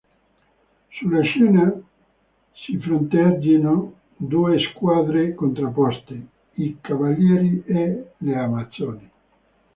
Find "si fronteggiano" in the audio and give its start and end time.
2.53-3.97